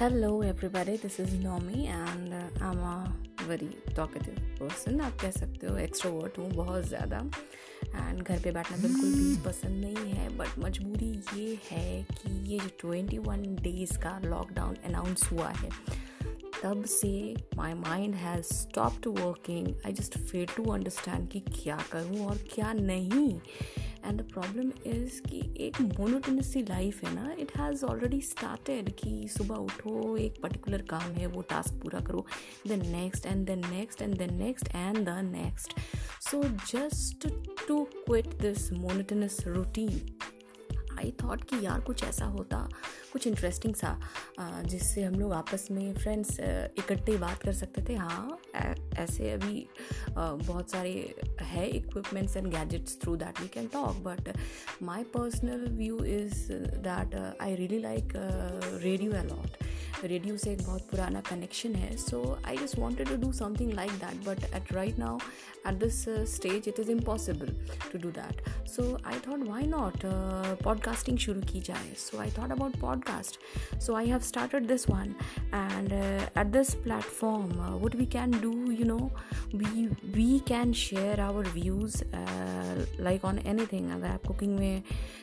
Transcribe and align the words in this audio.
Hello 0.00 0.42
everybody, 0.42 0.96
this 0.96 1.18
is 1.18 1.30
Nomi 1.34 1.88
and 1.88 2.32
uh, 2.32 2.64
I'm 2.64 2.78
a 2.78 3.12
very 3.46 3.70
talkative 3.96 4.36
person. 4.58 5.00
आप 5.00 5.16
कह 5.20 5.30
सकते 5.30 5.66
हो 5.66 5.76
एक्सट्रोवर्ट 5.78 6.38
हूँ 6.38 6.50
बहुत 6.50 6.84
ज़्यादा 6.88 7.18
एंड 7.86 8.22
घर 8.22 8.38
पे 8.42 8.50
बैठना 8.52 8.76
बिल्कुल 8.82 9.14
भी 9.14 9.34
पसंद 9.46 9.84
नहीं 9.84 10.12
है 10.12 10.28
बट 10.36 10.58
मजबूरी 10.64 11.10
ये 11.36 11.58
है 11.70 12.02
कि 12.12 12.32
ये 12.52 12.58
जो 12.58 12.68
ट्वेंटी 12.80 13.18
वन 13.26 13.42
डेज़ 13.62 13.96
का 13.98 14.18
लॉकडाउन 14.24 14.76
अनाउंस 14.86 15.28
हुआ 15.32 15.48
है 15.62 15.70
तब 16.62 16.84
से 16.90 17.12
my 17.56 17.74
mind 17.74 18.14
has 18.14 18.54
stopped 18.54 19.06
working 19.18 19.68
I 19.86 19.92
just 19.92 20.18
fail 20.18 20.46
to 20.56 20.70
understand 20.72 21.28
कि 21.32 21.40
क्या 21.54 21.78
करूँ 21.92 22.24
और 22.26 22.38
क्या 22.54 22.72
नहीं. 22.72 23.40
एंड 24.04 24.20
द 24.20 24.24
प्रॉब्लम 24.32 24.72
इज़ 24.86 25.20
कि 25.22 25.40
एक 25.66 25.80
मोनोटोनस 25.80 26.52
लाइफ 26.56 27.04
है 27.04 27.14
ना 27.14 27.32
इट 27.38 27.56
हैज़ 27.56 27.84
ऑलरेडी 27.84 28.20
स्टार्टेड 28.20 28.90
कि 28.90 29.28
सुबह 29.28 29.56
उठो, 29.56 30.16
एक 30.16 30.40
पर्टिकुलर 30.42 30.82
काम 30.82 31.12
है, 31.12 31.26
वो 31.26 31.42
टास्क 31.42 31.82
पूरा 31.82 32.00
करो 32.00 32.26
the 32.68 32.80
next 32.86 33.26
and 33.26 33.46
the 33.46 33.60
next 33.70 34.02
and 34.02 34.18
the 34.18 34.30
next 34.32 34.68
and 34.74 34.98
the 34.98 35.18
next 35.24 35.78
so 36.30 36.42
just 36.72 37.28
to 37.68 37.84
quit 37.84 38.26
this 38.40 38.72
monotonous 38.72 39.38
routine 39.46 40.00
I 40.98 41.12
thought 41.22 41.42
कि 41.50 41.64
यार 41.64 41.80
कुछ 41.80 42.04
ऐसा 42.04 42.24
होता, 42.26 42.68
कुछ 43.12 43.26
इंटरेस्टिंग 43.26 43.74
सा 43.74 43.98
जिससे 44.40 45.02
हम 45.02 45.14
लोग 45.20 45.32
आपस 45.32 45.66
में 45.70 45.94
फ्रेंड्स 45.94 46.38
इकट्ठे 46.40 47.16
बात 47.18 47.42
कर 47.42 47.52
सकते 47.54 47.82
थे। 47.88 47.94
हाँ 47.96 48.38
ऐसे 48.98 49.30
अभी 49.30 49.66
बहुत 50.10 50.70
सारे 50.70 50.92
है 51.40 51.66
equipments 51.68 52.36
and 52.36 52.46
gadgets 52.54 52.98
through 53.02 53.16
that 53.16 53.40
we 53.40 53.48
can 53.54 53.66
talk 53.72 54.02
but 54.04 54.32
my 54.82 55.02
personal 55.16 55.66
view 55.76 56.04
is 56.16 56.52
that 56.88 57.14
I 57.42 57.54
really 57.56 57.78
like 57.80 58.12
radio 58.82 59.12
a lot 59.20 59.64
radio 60.04 60.36
से 60.36 60.50
एक 60.52 60.62
बहुत 60.62 60.82
पुराना 60.90 61.20
कनेक्शन 61.20 61.74
है. 61.74 61.96
So 61.96 62.20
I 62.46 62.56
just 62.56 62.78
wanted 62.78 63.08
to 63.08 63.16
do 63.16 63.32
something 63.32 63.72
like 63.72 63.90
that 64.02 64.24
but 64.26 64.44
at 64.54 64.72
right 64.72 64.98
now 64.98 65.18
at 65.68 65.74
this 65.74 66.04
stage 66.34 66.68
it 66.68 66.80
is 66.80 66.90
impossible 66.90 67.54
to 67.92 67.98
do 67.98 68.10
that 68.18 68.66
so 68.68 68.82
I 69.06 69.18
thought 69.28 69.46
why 69.48 69.66
not 69.66 70.06
podcasting 70.64 71.18
शुरू 71.18 71.40
की 71.52 71.60
जाए? 71.60 71.92
So 71.98 72.18
I 72.18 72.30
thought 72.38 72.52
about 72.52 72.80
podcast 72.80 73.80
so 73.80 73.94
I 73.94 74.06
have 74.06 74.20
started 74.28 74.66
this 74.66 74.88
one 74.90 75.14
and 75.54 75.92
at 75.92 76.46
this 76.46 76.74
platform 76.74 77.52
what 77.84 77.96
we 77.96 78.06
can 78.06 78.40
do 78.40 78.52
you 78.70 78.84
know 78.84 78.98
we 79.54 79.86
we 79.86 80.38
can 80.38 80.72
share 80.72 81.20
our 81.20 81.48
views 81.48 82.02
like 83.02 83.24
on 83.24 83.38
anything 83.66 83.90
अगर 83.90 84.06
आप 84.06 84.26
cooking 84.26 84.58
में 84.58 84.82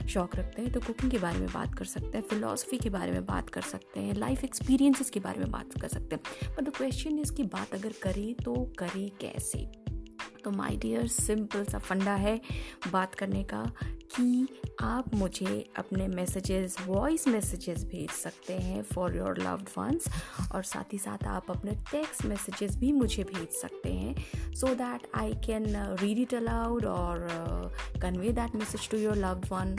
शौक 0.10 0.36
रखते 0.36 0.62
हैं 0.62 0.72
तो 0.72 0.80
cooking 0.80 1.12
के 1.12 1.18
बारे 1.18 1.40
में 1.40 1.50
बात 1.54 1.76
कर 1.76 1.86
सकते 1.86 2.18
हैं 2.18 2.26
फ़िलासफ़ी 2.30 2.78
के 2.78 2.90
बारे 2.90 3.12
में 3.12 3.26
बात 3.26 3.50
कर 3.50 3.62
सकते 3.62 4.00
हैं 4.00 4.14
लाइफ 4.14 4.44
एक्सपीरियंसेस 4.44 5.10
के 5.10 5.20
बारे 5.20 5.40
में 5.40 5.52
बात 5.52 5.80
कर 5.82 5.88
सकते 5.88 6.16
हैं। 6.16 6.56
बट 6.56 6.70
द 6.70 6.76
क्वेश्चन 6.78 7.20
इज़ 7.20 7.34
की 7.34 7.44
बात 7.44 7.74
अगर 7.74 7.94
करें 8.02 8.34
तो 8.36 8.54
करें 8.80 9.10
कैसे? 9.22 9.68
तो 10.44 10.52
माय 10.52 10.76
डियर 10.76 11.08
सिंपल 11.08 11.64
सा 11.66 11.80
फंडा 11.80 12.14
है 12.16 12.40
बात 12.92 13.16
करने 13.16 13.44
का। 13.44 13.64
कि 14.16 14.48
आप 14.82 15.14
मुझे 15.16 15.66
अपने 15.78 16.08
मैसेजेस 16.08 16.76
वॉइस 16.88 17.28
मैसेजेस 17.28 17.84
भेज 17.84 18.10
सकते 18.12 18.54
हैं 18.54 18.82
फॉर 18.84 19.16
योर 19.18 19.38
लव्ड 19.38 19.70
वंस 19.78 20.08
और 20.52 20.64
साथ 20.64 20.94
ही 20.94 20.98
साथ 20.98 21.28
आप 21.28 21.52
अपने 21.52 21.72
टेक्स्ट 21.92 22.26
मैसेजेस 22.26 22.78
भी 22.78 22.92
मुझे 22.92 23.24
भेज 23.24 23.48
सकते 23.62 23.94
हैं 23.94 24.54
so 24.54 24.74
that 24.76 25.08
I 25.16 25.34
can 25.46 25.66
read 26.02 26.20
it 26.20 26.34
aloud 26.34 26.86
और 26.86 27.28
convey 28.02 28.32
that 28.32 28.56
message 28.56 28.90
to 28.90 28.98
your 28.98 29.16
loved 29.18 29.46
one 29.52 29.76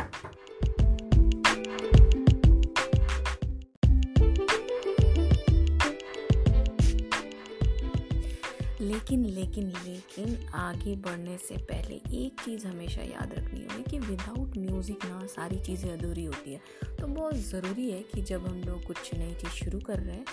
लेकिन 8.80 9.24
लेकिन 9.24 9.66
लेकिन 9.84 10.36
आगे 10.54 10.94
बढ़ने 10.96 11.36
से 11.38 11.56
पहले 11.66 11.94
एक 12.16 12.40
चीज़ 12.40 12.66
हमेशा 12.66 13.02
याद 13.02 13.32
रखनी 13.34 13.60
होगी 13.60 13.82
कि 13.90 13.98
विदाउट 13.98 14.56
म्यूज़िक 14.58 15.04
ना 15.04 15.26
सारी 15.26 15.58
चीज़ें 15.58 15.90
अधूरी 15.92 16.24
होती 16.24 16.52
है। 16.52 16.60
तो 16.96 17.06
बहुत 17.06 17.36
ज़रूरी 17.36 17.90
है 17.90 18.02
कि 18.12 18.22
जब 18.22 18.46
हम 18.46 18.62
लोग 18.64 18.84
कुछ 18.84 19.14
नई 19.14 19.34
चीज़ 19.34 19.64
शुरू 19.64 19.80
कर 19.86 20.00
रहे 20.00 20.16
हैं 20.16 20.24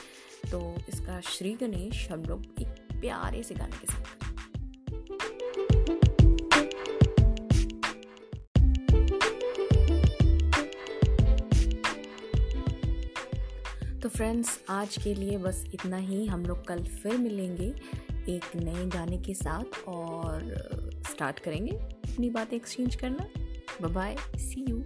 तो 0.52 0.76
इसका 0.90 1.20
श्री 1.28 1.54
गणेश 1.62 2.08
हम 2.12 2.26
लोग 2.26 2.46
एक 2.62 2.68
प्यारे 3.02 3.44
से 3.44 3.56
गाने 3.56 3.78
के 3.78 3.94
साथ 3.94 4.22
तो 14.02 14.10
फ्रेंड्स 14.10 14.60
आज 14.70 14.98
के 15.04 15.14
लिए 15.16 15.38
बस 15.38 15.64
इतना 15.74 15.98
ही। 15.98 16.26
हम 16.26 16.46
लोग 16.46 16.66
कल 16.68 16.84
फिर 16.84 17.18
मिलेंगे। 17.18 17.74
एक 18.30 18.56
नए 18.56 18.86
गाने 18.86 19.18
के 19.18 19.34
साथ 19.34 19.80
और 19.88 20.44
स्टार्ट 21.10 21.40
करेंगे 21.40 21.72
अपनी 21.72 22.30
बातें 22.30 22.58
एक्सचेंज 22.58 22.96
करना। 22.96 23.88
Bye 23.88 24.16
C 24.38 24.66
you 24.70 24.84